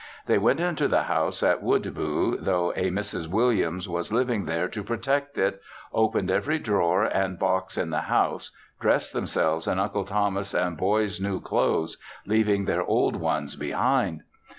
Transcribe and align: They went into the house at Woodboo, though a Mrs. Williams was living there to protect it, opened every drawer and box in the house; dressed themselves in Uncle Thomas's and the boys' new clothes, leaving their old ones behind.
They 0.25 0.39
went 0.39 0.59
into 0.59 0.87
the 0.87 1.03
house 1.03 1.43
at 1.43 1.61
Woodboo, 1.61 2.39
though 2.43 2.71
a 2.75 2.89
Mrs. 2.89 3.27
Williams 3.27 3.87
was 3.87 4.11
living 4.11 4.45
there 4.45 4.67
to 4.67 4.81
protect 4.83 5.37
it, 5.37 5.61
opened 5.93 6.31
every 6.31 6.57
drawer 6.57 7.03
and 7.03 7.37
box 7.37 7.77
in 7.77 7.91
the 7.91 8.01
house; 8.01 8.49
dressed 8.79 9.13
themselves 9.13 9.67
in 9.67 9.77
Uncle 9.77 10.05
Thomas's 10.05 10.55
and 10.55 10.75
the 10.75 10.79
boys' 10.79 11.21
new 11.21 11.39
clothes, 11.39 11.97
leaving 12.25 12.65
their 12.65 12.81
old 12.83 13.15
ones 13.17 13.55
behind. 13.55 14.23